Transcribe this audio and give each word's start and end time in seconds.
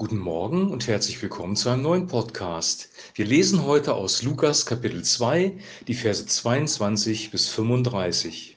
Guten 0.00 0.16
Morgen 0.16 0.70
und 0.70 0.86
herzlich 0.86 1.20
willkommen 1.20 1.56
zu 1.56 1.68
einem 1.68 1.82
neuen 1.82 2.06
Podcast. 2.06 2.88
Wir 3.14 3.26
lesen 3.26 3.66
heute 3.66 3.92
aus 3.92 4.22
Lukas 4.22 4.64
Kapitel 4.64 5.04
2, 5.04 5.58
die 5.88 5.92
Verse 5.92 6.24
22 6.24 7.30
bis 7.30 7.48
35. 7.48 8.56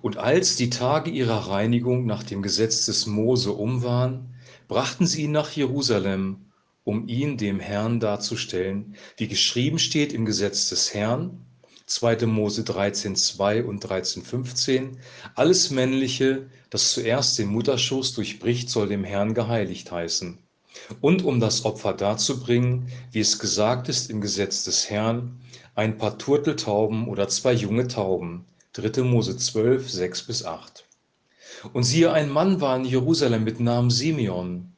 Und 0.00 0.16
als 0.16 0.54
die 0.54 0.70
Tage 0.70 1.10
ihrer 1.10 1.48
Reinigung 1.48 2.06
nach 2.06 2.22
dem 2.22 2.40
Gesetz 2.40 2.86
des 2.86 3.06
Mose 3.06 3.50
um 3.50 3.82
waren, 3.82 4.36
brachten 4.68 5.08
sie 5.08 5.24
ihn 5.24 5.32
nach 5.32 5.50
Jerusalem, 5.50 6.52
um 6.84 7.08
ihn 7.08 7.36
dem 7.36 7.58
Herrn 7.58 7.98
darzustellen, 7.98 8.94
wie 9.16 9.26
geschrieben 9.26 9.80
steht 9.80 10.12
im 10.12 10.24
Gesetz 10.24 10.68
des 10.68 10.94
Herrn, 10.94 11.44
2. 11.86 12.24
Mose 12.26 12.64
13, 12.64 13.14
2 13.14 13.64
und 13.64 13.80
13, 13.80 14.22
15. 14.22 14.98
Alles 15.34 15.70
Männliche, 15.70 16.46
das 16.70 16.92
zuerst 16.92 17.38
den 17.38 17.48
Mutterschoß 17.48 18.14
durchbricht, 18.14 18.70
soll 18.70 18.88
dem 18.88 19.04
Herrn 19.04 19.34
geheiligt 19.34 19.92
heißen. 19.92 20.38
Und 21.00 21.24
um 21.24 21.40
das 21.40 21.64
Opfer 21.64 21.92
darzubringen, 21.92 22.88
wie 23.12 23.20
es 23.20 23.38
gesagt 23.38 23.88
ist 23.88 24.10
im 24.10 24.20
Gesetz 24.20 24.64
des 24.64 24.88
Herrn, 24.88 25.40
ein 25.74 25.98
paar 25.98 26.16
Turteltauben 26.18 27.06
oder 27.06 27.28
zwei 27.28 27.52
junge 27.52 27.86
Tauben. 27.86 28.46
3. 28.72 29.02
Mose 29.02 29.36
12, 29.36 29.88
6 29.90 30.22
bis 30.22 30.44
8. 30.44 30.84
Und 31.72 31.84
siehe, 31.84 32.12
ein 32.12 32.30
Mann 32.30 32.60
war 32.60 32.76
in 32.76 32.84
Jerusalem 32.84 33.44
mit 33.44 33.60
Namen 33.60 33.90
Simeon. 33.90 34.72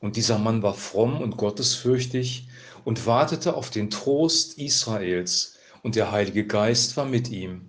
Und 0.00 0.16
dieser 0.16 0.38
Mann 0.38 0.62
war 0.62 0.74
fromm 0.74 1.20
und 1.20 1.36
gottesfürchtig 1.36 2.48
und 2.84 3.06
wartete 3.06 3.54
auf 3.54 3.70
den 3.70 3.90
Trost 3.90 4.58
Israels 4.58 5.56
und 5.82 5.96
der 5.96 6.10
Heilige 6.12 6.46
Geist 6.46 6.96
war 6.96 7.04
mit 7.04 7.30
ihm. 7.30 7.68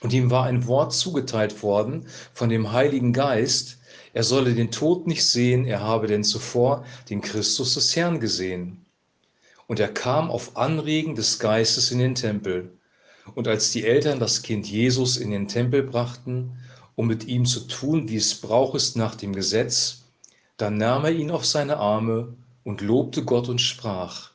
Und 0.00 0.12
ihm 0.12 0.30
war 0.30 0.44
ein 0.44 0.66
Wort 0.66 0.92
zugeteilt 0.92 1.62
worden 1.62 2.06
von 2.34 2.48
dem 2.48 2.72
Heiligen 2.72 3.12
Geist, 3.12 3.78
er 4.14 4.24
solle 4.24 4.54
den 4.54 4.70
Tod 4.70 5.06
nicht 5.06 5.24
sehen, 5.24 5.64
er 5.64 5.80
habe 5.80 6.06
denn 6.06 6.24
zuvor 6.24 6.84
den 7.08 7.22
Christus 7.22 7.74
des 7.74 7.96
Herrn 7.96 8.20
gesehen. 8.20 8.84
Und 9.66 9.80
er 9.80 9.88
kam 9.88 10.30
auf 10.30 10.56
Anregen 10.56 11.14
des 11.14 11.38
Geistes 11.38 11.90
in 11.90 11.98
den 11.98 12.14
Tempel. 12.14 12.72
Und 13.34 13.48
als 13.48 13.70
die 13.70 13.84
Eltern 13.86 14.18
das 14.18 14.42
Kind 14.42 14.66
Jesus 14.66 15.16
in 15.16 15.30
den 15.30 15.48
Tempel 15.48 15.82
brachten, 15.82 16.58
um 16.94 17.06
mit 17.06 17.24
ihm 17.24 17.46
zu 17.46 17.60
tun, 17.60 18.08
wie 18.08 18.16
es 18.16 18.34
brauch 18.34 18.74
ist 18.74 18.96
nach 18.96 19.14
dem 19.14 19.34
Gesetz, 19.34 20.02
dann 20.58 20.76
nahm 20.76 21.04
er 21.04 21.12
ihn 21.12 21.30
auf 21.30 21.46
seine 21.46 21.78
Arme 21.78 22.34
und 22.64 22.82
lobte 22.82 23.24
Gott 23.24 23.48
und 23.48 23.60
sprach, 23.60 24.32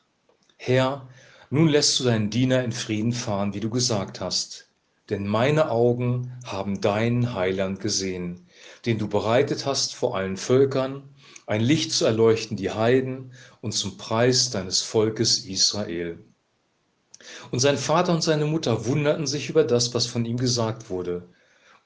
Herr, 0.56 1.08
nun 1.50 1.68
lässt 1.68 1.98
du 1.98 2.04
deinen 2.04 2.30
Diener 2.30 2.62
in 2.62 2.72
Frieden 2.72 3.12
fahren, 3.12 3.54
wie 3.54 3.60
du 3.60 3.70
gesagt 3.70 4.20
hast. 4.20 4.68
Denn 5.10 5.26
meine 5.26 5.70
Augen 5.70 6.32
haben 6.44 6.80
deinen 6.80 7.34
Heiland 7.34 7.80
gesehen, 7.80 8.46
den 8.84 8.98
du 8.98 9.08
bereitet 9.08 9.64
hast 9.64 9.94
vor 9.94 10.16
allen 10.16 10.36
Völkern, 10.36 11.02
ein 11.46 11.62
Licht 11.62 11.92
zu 11.92 12.04
erleuchten 12.04 12.58
die 12.58 12.70
Heiden 12.70 13.32
und 13.62 13.72
zum 13.72 13.96
Preis 13.96 14.50
deines 14.50 14.82
Volkes 14.82 15.46
Israel. 15.46 16.18
Und 17.50 17.60
sein 17.60 17.78
Vater 17.78 18.12
und 18.12 18.22
seine 18.22 18.44
Mutter 18.44 18.84
wunderten 18.84 19.26
sich 19.26 19.48
über 19.48 19.64
das, 19.64 19.94
was 19.94 20.06
von 20.06 20.26
ihm 20.26 20.36
gesagt 20.36 20.90
wurde. 20.90 21.26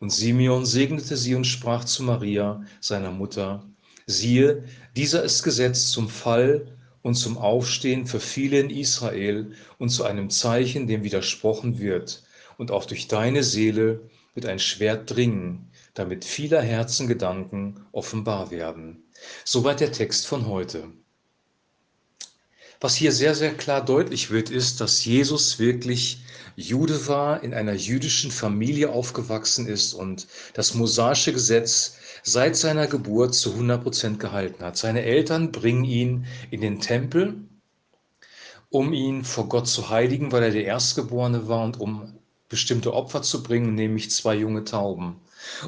Und 0.01 0.11
Simeon 0.11 0.67
segnete 0.67 1.17
sie 1.17 1.37
und 1.37 1.45
sprach 1.45 1.85
zu 1.85 2.03
Maria, 2.03 2.65
seiner 2.81 3.13
Mutter, 3.13 3.65
siehe, 4.07 4.65
dieser 4.97 5.23
ist 5.23 5.45
gesetzt 5.45 5.93
zum 5.93 6.09
Fall 6.09 6.77
und 7.03 7.15
zum 7.15 7.37
Aufstehen 7.37 8.07
für 8.07 8.21
viele 8.21 8.61
in 8.61 8.71
Israel 8.71 9.53
und 9.79 9.91
zu 9.91 10.05
einem 10.05 10.31
Zeichen, 10.31 10.87
dem 10.87 11.05
widersprochen 11.05 11.79
wird. 11.79 12.23
Und 12.59 12.71
auch 12.71 12.85
durch 12.85 13.09
deine 13.09 13.43
Seele 13.43 14.09
wird 14.35 14.47
ein 14.47 14.59
Schwert 14.59 15.15
dringen, 15.15 15.71
damit 15.95 16.25
vieler 16.25 16.63
Herzen 16.63 17.09
Gedanken 17.09 17.85
offenbar 17.93 18.51
werden. 18.51 19.05
Soweit 19.45 19.81
der 19.81 19.93
Text 19.93 20.27
von 20.27 20.47
heute. 20.47 20.89
Was 22.83 22.97
hier 22.97 23.13
sehr, 23.13 23.37
sehr 23.37 23.55
klar 23.55 23.85
deutlich 23.85 24.33
wird, 24.33 24.51
ist, 24.51 24.81
dass 24.81 25.05
Jesus 25.05 25.61
wirklich 25.61 26.25
Jude 26.57 27.07
war, 27.07 27.45
in 27.45 27.55
einer 27.55 27.75
jüdischen 27.75 28.33
Familie 28.33 28.91
aufgewachsen 28.91 29.69
ist 29.69 29.95
und 29.95 30.27
das 30.55 30.75
mosaische 30.75 31.33
Gesetz 31.33 31.95
seit 32.25 32.57
seiner 32.57 32.89
Geburt 32.89 33.37
zu 33.37 33.53
100 33.53 33.85
Prozent 33.85 34.19
gehalten 34.19 34.65
hat. 34.65 34.77
Seine 34.77 35.03
Eltern 35.03 35.53
bringen 35.53 35.85
ihn 35.85 36.27
in 36.51 36.61
den 36.61 36.81
Tempel, 36.81 37.37
um 38.69 38.93
ihn 38.93 39.25
vor 39.25 39.49
Gott 39.49 39.69
zu 39.69 39.89
heiligen, 39.89 40.33
weil 40.33 40.43
er 40.43 40.51
der 40.51 40.65
Erstgeborene 40.65 41.47
war 41.47 41.65
und 41.65 41.79
um 41.79 42.15
bestimmte 42.49 42.95
Opfer 42.95 43.23
zu 43.23 43.45
bringen, 43.45 43.77
nämlich 43.77 44.11
zwei 44.11 44.35
junge 44.35 44.65
Tauben. 44.65 45.21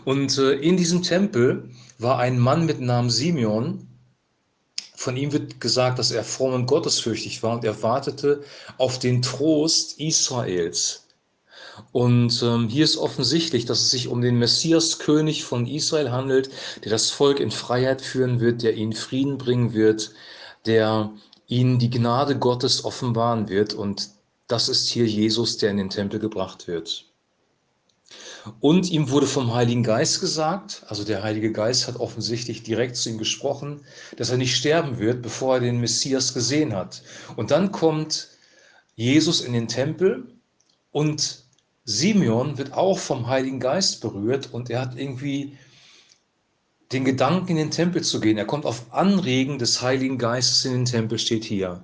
Und 0.05 0.37
äh, 0.39 0.55
in 0.55 0.77
diesem 0.77 1.05
Tempel 1.05 1.71
war 1.97 2.19
ein 2.19 2.41
Mann 2.41 2.66
mit 2.66 2.81
Namen 2.81 3.10
Simeon. 3.10 3.87
Von 5.04 5.19
ihm 5.19 5.34
wird 5.34 5.60
gesagt, 5.60 5.98
dass 5.98 6.12
er 6.12 6.25
fromm 6.25 6.54
und 6.54 6.65
gottesfürchtig 6.65 7.42
war 7.42 7.56
und 7.56 7.65
er 7.65 7.82
wartete 7.82 8.42
auf 8.78 8.98
den 8.98 9.20
Trost 9.20 10.00
Israels. 10.00 11.09
Und 11.92 12.42
ähm, 12.42 12.70
hier 12.70 12.84
ist 12.84 12.97
offensichtlich, 12.97 13.66
dass 13.66 13.82
es 13.82 13.91
sich 13.91 14.09
um 14.09 14.22
den 14.22 14.38
Messias, 14.38 14.98
König 14.98 15.44
von 15.44 15.66
Israel 15.66 16.10
handelt, 16.10 16.48
der 16.84 16.91
das 16.91 17.10
Volk 17.10 17.38
in 17.38 17.50
Freiheit 17.50 18.00
führen 18.00 18.41
wird, 18.41 18.62
der 18.62 18.76
ihnen 18.76 18.94
Frieden 18.94 19.37
bringen 19.37 19.75
wird, 19.75 20.12
der 20.65 21.12
ihnen 21.48 21.78
die 21.78 21.91
Gnade 21.91 22.38
Gottes 22.38 22.82
offenbaren 22.86 23.50
wird. 23.50 23.75
Und 23.75 24.09
das 24.47 24.71
ist 24.71 24.88
hier 24.88 25.04
Jesus, 25.04 25.59
der 25.59 25.71
in 25.72 25.76
den 25.76 25.91
Tempel 25.91 26.19
gebracht 26.19 26.66
wird. 26.66 27.04
Und 28.60 28.91
ihm 28.91 29.10
wurde 29.10 29.27
vom 29.27 29.55
Heiligen 29.55 29.82
Geist 29.82 30.21
gesagt, 30.21 30.82
also 30.88 31.05
der 31.05 31.22
Heilige 31.22 31.50
Geist 31.53 31.88
hat 31.88 31.97
offensichtlich 31.97 32.62
direkt 32.62 32.97
zu 32.97 33.09
ihm 33.09 33.19
gesprochen, 33.19 33.81
dass 34.16 34.31
er 34.31 34.37
nicht 34.37 34.55
sterben 34.55 34.99
wird, 34.99 35.22
bevor 35.22 35.55
er 35.55 35.60
den 35.60 35.81
Messias 35.81 36.34
gesehen 36.34 36.75
hat. 36.75 37.03
Und 37.37 37.50
dann 37.50 37.72
kommt 37.72 38.28
Jesus 38.97 39.41
in 39.41 39.54
den 39.54 39.69
Tempel 39.69 40.27
und 40.93 41.43
Simeon 41.84 42.59
wird 42.59 42.72
auch 42.72 42.99
vom 42.99 43.27
Heiligen 43.27 43.60
Geist 43.60 44.00
berührt 44.00 44.53
und 44.53 44.71
er 44.71 44.81
hat 44.81 44.97
irgendwie 44.97 45.56
den 46.93 47.04
Gedanken, 47.04 47.53
in 47.53 47.56
den 47.56 47.71
Tempel 47.71 48.03
zu 48.03 48.21
gehen. 48.21 48.38
Er 48.38 48.47
kommt 48.47 48.66
auf 48.66 48.93
Anregen 48.93 49.59
des 49.59 49.83
Heiligen 49.83 50.19
Geistes 50.19 50.65
in 50.65 50.72
den 50.72 50.84
Tempel, 50.84 51.19
steht 51.19 51.44
hier. 51.44 51.83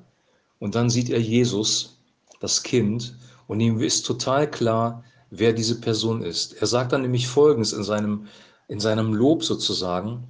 Und 0.59 0.75
dann 0.75 0.91
sieht 0.91 1.10
er 1.10 1.20
Jesus, 1.20 1.99
das 2.41 2.62
Kind, 2.62 3.15
und 3.47 3.60
ihm 3.60 3.81
ist 3.81 4.03
total 4.06 4.49
klar, 4.49 5.04
wer 5.31 5.53
diese 5.53 5.81
Person 5.81 6.23
ist. 6.23 6.61
Er 6.61 6.67
sagt 6.67 6.93
dann 6.93 7.03
nämlich 7.03 7.29
Folgendes 7.29 7.73
in 7.73 7.85
seinem, 7.85 8.27
in 8.69 8.81
seinem 8.81 9.15
Lob 9.15 9.45
sozusagen. 9.45 10.25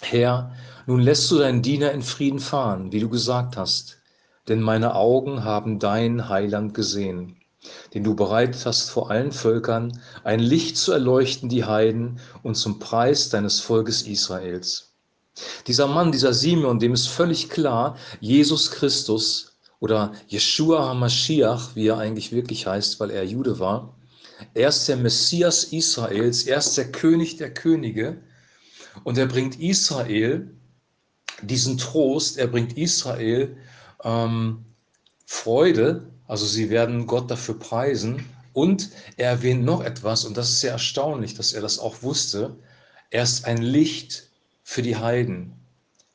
Herr, 0.00 0.52
nun 0.86 1.00
lässt 1.00 1.30
du 1.30 1.38
deinen 1.38 1.62
Diener 1.62 1.92
in 1.92 2.02
Frieden 2.02 2.40
fahren, 2.40 2.92
wie 2.92 3.00
du 3.00 3.08
gesagt 3.08 3.56
hast, 3.56 3.98
denn 4.48 4.60
meine 4.60 4.94
Augen 4.94 5.44
haben 5.44 5.78
dein 5.78 6.28
Heiland 6.28 6.74
gesehen 6.74 7.36
den 7.94 8.04
du 8.04 8.14
bereitet 8.14 8.66
hast 8.66 8.90
vor 8.90 9.10
allen 9.10 9.32
Völkern, 9.32 10.00
ein 10.24 10.40
Licht 10.40 10.76
zu 10.76 10.92
erleuchten 10.92 11.48
die 11.48 11.64
Heiden 11.64 12.18
und 12.42 12.56
zum 12.56 12.78
Preis 12.78 13.28
deines 13.28 13.60
Volkes 13.60 14.02
Israels. 14.02 14.92
Dieser 15.66 15.86
Mann, 15.86 16.12
dieser 16.12 16.34
Simeon, 16.34 16.78
dem 16.78 16.92
ist 16.92 17.06
völlig 17.08 17.48
klar, 17.48 17.96
Jesus 18.20 18.70
Christus 18.70 19.52
oder 19.80 20.12
Yeshua 20.28 20.88
HaMashiach, 20.88 21.74
wie 21.74 21.88
er 21.88 21.98
eigentlich 21.98 22.32
wirklich 22.32 22.66
heißt, 22.66 23.00
weil 23.00 23.10
er 23.10 23.24
Jude 23.24 23.58
war, 23.58 23.94
er 24.54 24.68
ist 24.68 24.88
der 24.88 24.96
Messias 24.96 25.64
Israels, 25.64 26.44
er 26.44 26.58
ist 26.58 26.76
der 26.76 26.90
König 26.90 27.36
der 27.36 27.52
Könige 27.52 28.18
und 29.04 29.18
er 29.18 29.26
bringt 29.26 29.60
Israel 29.60 30.50
diesen 31.42 31.78
Trost, 31.78 32.38
er 32.38 32.46
bringt 32.46 32.76
Israel 32.76 33.56
ähm, 34.04 34.64
Freude, 35.26 36.10
also 36.26 36.46
sie 36.46 36.70
werden 36.70 37.06
Gott 37.06 37.30
dafür 37.30 37.58
preisen. 37.58 38.24
Und 38.52 38.90
er 39.16 39.30
erwähnt 39.30 39.64
noch 39.64 39.82
etwas, 39.82 40.26
und 40.26 40.36
das 40.36 40.50
ist 40.50 40.60
sehr 40.60 40.72
erstaunlich, 40.72 41.34
dass 41.34 41.54
er 41.54 41.62
das 41.62 41.78
auch 41.78 42.02
wusste. 42.02 42.56
Er 43.10 43.22
ist 43.22 43.46
ein 43.46 43.62
Licht 43.62 44.28
für 44.62 44.82
die 44.82 44.96
Heiden, 44.96 45.54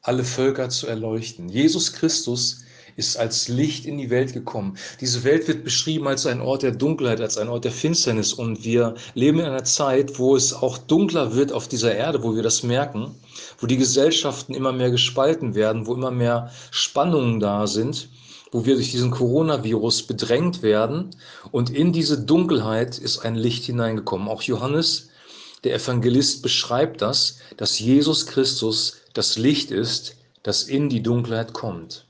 alle 0.01 0.23
Völker 0.23 0.69
zu 0.69 0.85
erleuchten. 0.87 1.49
Jesus 1.49 1.93
Christus 1.93 2.63
ist 2.97 3.15
als 3.15 3.47
Licht 3.47 3.85
in 3.85 3.97
die 3.97 4.09
Welt 4.09 4.33
gekommen. 4.33 4.77
Diese 4.99 5.23
Welt 5.23 5.47
wird 5.47 5.63
beschrieben 5.63 6.07
als 6.07 6.25
ein 6.25 6.41
Ort 6.41 6.63
der 6.63 6.71
Dunkelheit, 6.71 7.21
als 7.21 7.37
ein 7.37 7.47
Ort 7.47 7.63
der 7.63 7.71
Finsternis. 7.71 8.33
Und 8.33 8.65
wir 8.65 8.95
leben 9.13 9.39
in 9.39 9.45
einer 9.45 9.63
Zeit, 9.63 10.17
wo 10.19 10.35
es 10.35 10.51
auch 10.51 10.77
dunkler 10.79 11.35
wird 11.35 11.51
auf 11.51 11.67
dieser 11.67 11.95
Erde, 11.95 12.23
wo 12.23 12.35
wir 12.35 12.43
das 12.43 12.63
merken, 12.63 13.15
wo 13.59 13.67
die 13.67 13.77
Gesellschaften 13.77 14.55
immer 14.55 14.73
mehr 14.73 14.89
gespalten 14.89 15.53
werden, 15.53 15.85
wo 15.85 15.93
immer 15.93 16.11
mehr 16.11 16.51
Spannungen 16.71 17.39
da 17.39 17.65
sind 17.67 18.09
wo 18.51 18.65
wir 18.65 18.75
durch 18.75 18.91
diesen 18.91 19.11
Coronavirus 19.11 20.03
bedrängt 20.03 20.61
werden. 20.61 21.09
Und 21.51 21.69
in 21.69 21.91
diese 21.91 22.17
Dunkelheit 22.17 22.97
ist 22.97 23.19
ein 23.19 23.35
Licht 23.35 23.65
hineingekommen. 23.65 24.29
Auch 24.29 24.41
Johannes, 24.41 25.09
der 25.65 25.75
Evangelist, 25.75 26.41
beschreibt 26.43 27.01
das, 27.01 27.39
dass 27.57 27.77
Jesus 27.77 28.25
Christus 28.25 29.01
das 29.13 29.37
Licht 29.37 29.69
ist, 29.69 30.15
das 30.43 30.63
in 30.63 30.87
die 30.87 31.03
Dunkelheit 31.03 31.51
kommt. 31.51 32.06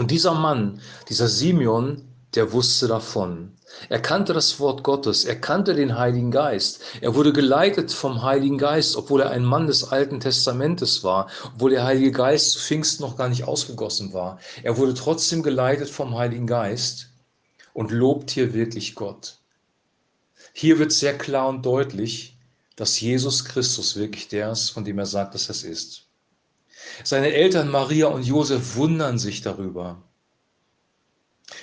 Und 0.00 0.10
dieser 0.10 0.32
Mann, 0.32 0.80
dieser 1.10 1.28
Simeon, 1.28 2.00
der 2.34 2.52
wusste 2.52 2.88
davon. 2.88 3.52
Er 3.90 4.00
kannte 4.00 4.32
das 4.32 4.58
Wort 4.58 4.82
Gottes, 4.82 5.26
er 5.26 5.38
kannte 5.38 5.74
den 5.74 5.98
Heiligen 5.98 6.30
Geist. 6.30 6.80
Er 7.02 7.14
wurde 7.14 7.34
geleitet 7.34 7.92
vom 7.92 8.22
Heiligen 8.22 8.56
Geist, 8.56 8.96
obwohl 8.96 9.20
er 9.20 9.28
ein 9.28 9.44
Mann 9.44 9.66
des 9.66 9.92
Alten 9.92 10.18
Testamentes 10.18 11.04
war, 11.04 11.28
obwohl 11.44 11.72
der 11.72 11.84
Heilige 11.84 12.12
Geist 12.12 12.52
zu 12.52 12.60
Pfingsten 12.60 13.02
noch 13.02 13.18
gar 13.18 13.28
nicht 13.28 13.44
ausgegossen 13.44 14.14
war. 14.14 14.38
Er 14.62 14.78
wurde 14.78 14.94
trotzdem 14.94 15.42
geleitet 15.42 15.90
vom 15.90 16.16
Heiligen 16.16 16.46
Geist 16.46 17.10
und 17.74 17.90
lobt 17.90 18.30
hier 18.30 18.54
wirklich 18.54 18.94
Gott. 18.94 19.36
Hier 20.54 20.78
wird 20.78 20.92
sehr 20.92 21.18
klar 21.18 21.46
und 21.50 21.66
deutlich, 21.66 22.38
dass 22.74 22.98
Jesus 22.98 23.44
Christus 23.44 23.96
wirklich 23.96 24.28
der 24.28 24.50
ist, 24.52 24.70
von 24.70 24.82
dem 24.82 24.98
er 24.98 25.04
sagt, 25.04 25.34
dass 25.34 25.50
er 25.50 25.56
es 25.56 25.62
ist. 25.62 26.09
Seine 27.04 27.32
Eltern 27.32 27.68
Maria 27.68 28.06
und 28.08 28.24
Josef 28.24 28.76
wundern 28.76 29.18
sich 29.18 29.42
darüber. 29.42 30.02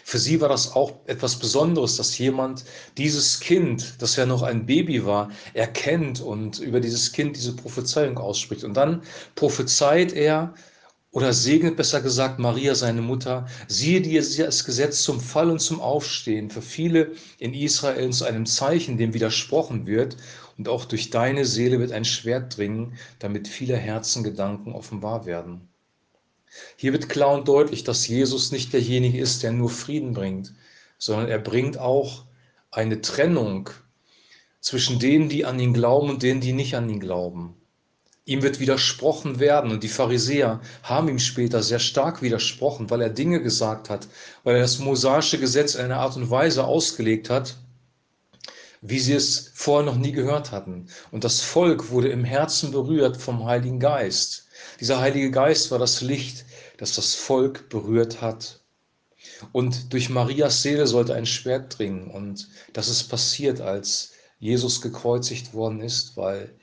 Für 0.04 0.20
sie 0.20 0.42
war 0.42 0.50
das 0.50 0.76
auch 0.76 0.94
etwas 1.06 1.38
Besonderes, 1.38 1.96
dass 1.96 2.18
jemand 2.18 2.66
dieses 2.98 3.40
Kind, 3.40 3.96
das 4.00 4.16
ja 4.16 4.26
noch 4.26 4.42
ein 4.42 4.66
Baby 4.66 5.06
war, 5.06 5.32
erkennt 5.54 6.22
und 6.22 6.60
über 6.60 6.80
dieses 6.80 7.12
Kind 7.12 7.36
diese 7.38 7.56
Prophezeiung 7.56 8.18
ausspricht. 8.18 8.64
Und 8.64 8.76
dann 8.76 9.04
prophezeit 9.36 10.14
er 10.14 10.54
oder 11.12 11.34
segnet 11.34 11.78
besser 11.78 12.02
gesagt 12.02 12.38
Maria, 12.38 12.76
seine 12.76 13.02
Mutter, 13.02 13.48
siehe 13.68 14.02
dir 14.02 14.22
das 14.22 14.66
Gesetz 14.66 15.02
zum 15.02 15.20
Fall 15.20 15.50
und 15.50 15.60
zum 15.60 15.82
Aufstehen 15.82 16.50
für 16.52 16.62
viele 16.62 17.14
in 17.40 17.54
Israel 17.54 18.12
zu 18.12 18.26
einem 18.26 18.46
Zeichen, 18.46 18.98
dem 18.98 19.14
widersprochen 19.14 19.88
wird. 19.88 20.18
Und 20.58 20.70
auch 20.70 20.86
durch 20.86 21.10
deine 21.10 21.46
Seele 21.46 21.80
wird 21.80 21.92
ein 21.92 22.06
Schwert 22.06 22.58
dringen, 22.58 22.98
damit 23.20 23.48
viele 23.48 23.78
Herzengedanken 23.78 24.74
offenbar 24.74 25.26
werden. 25.26 25.70
Hier 26.76 26.94
wird 26.94 27.10
klar 27.10 27.34
und 27.34 27.48
deutlich, 27.48 27.84
dass 27.84 28.08
Jesus 28.08 28.52
nicht 28.52 28.74
derjenige 28.74 29.20
ist, 29.20 29.44
der 29.44 29.52
nur 29.52 29.70
Frieden 29.70 30.14
bringt, 30.14 30.54
sondern 30.98 31.28
er 31.28 31.40
bringt 31.40 31.78
auch 31.78 32.26
eine 32.72 33.02
Trennung 33.02 33.70
zwischen 34.60 35.00
denen, 35.00 35.30
die 35.30 35.46
an 35.46 35.60
ihn 35.60 35.74
glauben 35.74 36.10
und 36.10 36.24
denen, 36.24 36.42
die 36.42 36.54
nicht 36.54 36.76
an 36.76 36.90
ihn 36.90 37.00
glauben. 37.00 37.56
Ihm 38.26 38.42
wird 38.42 38.60
widersprochen 38.60 39.40
werden 39.40 39.72
und 39.72 39.84
die 39.84 39.88
Pharisäer 39.88 40.60
haben 40.84 41.08
ihm 41.08 41.20
später 41.20 41.64
sehr 41.64 41.80
stark 41.80 42.22
widersprochen, 42.22 42.90
weil 42.90 43.02
er 43.02 43.10
Dinge 43.10 43.42
gesagt 43.42 43.90
hat, 43.90 44.08
weil 44.44 44.56
er 44.56 44.62
das 44.62 44.80
mosaische 44.80 45.40
Gesetz 45.40 45.76
in 45.76 45.86
einer 45.86 46.00
Art 46.00 46.18
und 46.18 46.30
Weise 46.30 46.66
ausgelegt 46.66 47.30
hat, 47.30 47.56
wie 48.82 49.00
sie 49.00 49.14
es 49.14 49.52
vorher 49.54 49.86
noch 49.86 49.98
nie 49.98 50.12
gehört 50.12 50.52
hatten. 50.52 50.88
Und 51.12 51.24
das 51.24 51.42
Volk 51.42 51.90
wurde 51.90 52.10
im 52.10 52.24
Herzen 52.24 52.72
berührt 52.72 53.18
vom 53.18 53.46
Heiligen 53.46 53.80
Geist. 53.80 54.48
Dieser 54.80 55.00
Heilige 55.00 55.32
Geist 55.32 55.72
war 55.72 55.80
das 55.80 56.02
Licht, 56.02 56.46
das 56.78 56.96
das 56.96 57.16
Volk 57.16 57.70
berührt 57.70 58.22
hat. 58.22 58.62
Und 59.52 59.94
durch 59.94 60.10
Marias 60.10 60.62
Seele 60.62 60.88
sollte 60.88 61.16
ein 61.16 61.26
Schwert 61.26 61.78
dringen. 61.78 62.10
Und 62.10 62.48
das 62.74 62.88
ist 62.88 63.04
passiert, 63.06 63.62
als 63.62 64.12
Jesus 64.40 64.82
gekreuzigt 64.82 65.54
worden 65.54 65.82
ist, 65.82 66.18
weil 66.18 66.54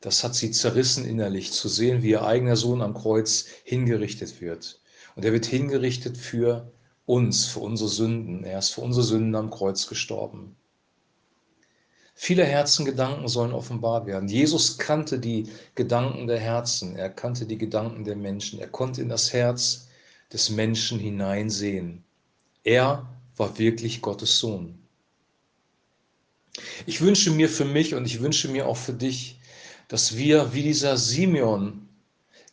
das 0.00 0.22
hat 0.22 0.34
sie 0.34 0.52
zerrissen 0.52 1.04
innerlich, 1.04 1.52
zu 1.52 1.68
sehen, 1.68 2.02
wie 2.02 2.10
ihr 2.10 2.22
eigener 2.22 2.56
Sohn 2.56 2.82
am 2.82 2.94
Kreuz 2.94 3.46
hingerichtet 3.64 4.40
wird. 4.40 4.80
Und 5.16 5.24
er 5.24 5.32
wird 5.32 5.46
hingerichtet 5.46 6.16
für 6.16 6.70
uns, 7.04 7.46
für 7.46 7.60
unsere 7.60 7.88
Sünden. 7.88 8.44
Er 8.44 8.60
ist 8.60 8.70
für 8.70 8.82
unsere 8.82 9.04
Sünden 9.04 9.34
am 9.34 9.50
Kreuz 9.50 9.88
gestorben. 9.88 10.56
Viele 12.20 12.44
Herzengedanken 12.44 13.28
sollen 13.28 13.52
offenbar 13.52 14.04
werden. 14.04 14.28
Jesus 14.28 14.76
kannte 14.76 15.20
die 15.20 15.52
Gedanken 15.76 16.26
der 16.26 16.40
Herzen, 16.40 16.96
er 16.96 17.10
kannte 17.10 17.46
die 17.46 17.56
Gedanken 17.56 18.02
der 18.02 18.16
Menschen, 18.16 18.58
er 18.58 18.66
konnte 18.66 19.02
in 19.02 19.08
das 19.08 19.32
Herz 19.32 19.86
des 20.32 20.50
Menschen 20.50 20.98
hineinsehen. 20.98 22.02
Er 22.64 23.08
war 23.36 23.56
wirklich 23.56 24.02
Gottes 24.02 24.40
Sohn. 24.40 24.80
Ich 26.86 27.00
wünsche 27.00 27.30
mir 27.30 27.48
für 27.48 27.64
mich 27.64 27.94
und 27.94 28.04
ich 28.04 28.20
wünsche 28.20 28.48
mir 28.48 28.66
auch 28.66 28.76
für 28.76 28.94
dich, 28.94 29.38
dass 29.86 30.16
wir 30.16 30.52
wie 30.52 30.64
dieser 30.64 30.96
Simeon 30.96 31.87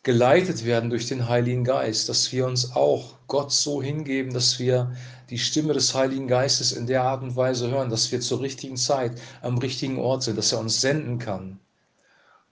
geleitet 0.06 0.64
werden 0.64 0.88
durch 0.88 1.08
den 1.08 1.28
Heiligen 1.28 1.64
Geist, 1.64 2.08
dass 2.08 2.30
wir 2.30 2.46
uns 2.46 2.76
auch 2.76 3.16
Gott 3.26 3.50
so 3.50 3.82
hingeben, 3.82 4.32
dass 4.32 4.60
wir 4.60 4.94
die 5.30 5.38
Stimme 5.38 5.72
des 5.72 5.96
Heiligen 5.96 6.28
Geistes 6.28 6.70
in 6.70 6.86
der 6.86 7.02
Art 7.02 7.24
und 7.24 7.34
Weise 7.34 7.68
hören, 7.72 7.90
dass 7.90 8.12
wir 8.12 8.20
zur 8.20 8.40
richtigen 8.40 8.76
Zeit 8.76 9.20
am 9.42 9.58
richtigen 9.58 9.98
Ort 9.98 10.22
sind, 10.22 10.38
dass 10.38 10.52
er 10.52 10.60
uns 10.60 10.80
senden 10.80 11.18
kann. 11.18 11.58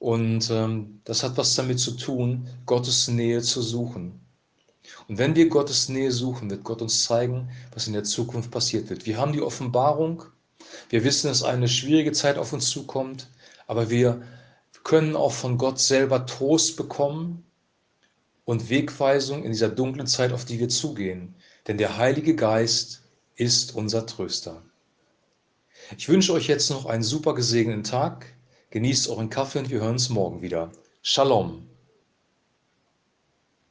Und 0.01 0.51
ähm, 0.51 1.01
das 1.05 1.23
hat 1.23 1.37
was 1.37 1.55
damit 1.55 1.79
zu 1.79 1.93
tun, 1.93 2.49
Gottes 2.67 3.06
Nähe 3.06 3.41
zu 3.41 3.62
suchen. 3.62 4.19
Und 5.07 5.19
wenn 5.19 5.37
wir 5.37 5.49
Gottes 5.49 5.89
Nähe 5.89 6.11
suchen, 6.11 6.50
wird 6.50 6.65
Gott 6.65 6.83
uns 6.83 7.05
zeigen, 7.05 7.49
was 7.73 7.87
in 7.87 7.93
der 7.93 8.03
Zukunft 8.03 8.50
passiert 8.50 8.91
wird. 8.91 9.07
Wir 9.07 9.17
haben 9.17 9.33
die 9.33 9.43
Offenbarung, 9.43 10.25
wir 10.91 11.05
wissen, 11.05 11.29
dass 11.29 11.45
eine 11.45 11.69
schwierige 11.69 12.11
Zeit 12.11 12.37
auf 12.37 12.53
uns 12.53 12.69
zukommt, 12.69 13.29
aber 13.69 13.91
wir 13.91 14.23
können 14.85 15.17
auch 15.17 15.33
von 15.33 15.59
Gott 15.59 15.81
selber 15.81 16.27
Trost 16.27 16.77
bekommen 16.77 17.45
und 18.45 18.69
Wegweisung 18.69 19.43
in 19.43 19.53
dieser 19.53 19.71
dunklen 19.71 20.07
Zeit, 20.07 20.33
auf 20.33 20.45
die 20.45 20.61
wir 20.61 20.69
zugehen. 20.69 21.35
Denn 21.67 21.79
der 21.79 21.97
Heilige 21.97 22.37
Geist 22.37 23.03
ist 23.37 23.75
unser 23.75 24.07
Tröster. 24.07 24.63
Ich 25.97 26.09
wünsche 26.09 26.33
euch 26.33 26.47
jetzt 26.47 26.71
noch 26.71 26.87
einen 26.87 27.03
super 27.03 27.35
gesegneten 27.35 27.85
Tag. 27.85 28.27
Genießt 28.71 29.09
euren 29.09 29.31
Kaffee 29.31 29.59
und 29.59 29.71
wir 29.71 29.81
hören 29.81 29.93
uns 29.93 30.09
morgen 30.09 30.43
wieder. 30.43 30.71
Shalom. 31.03 31.67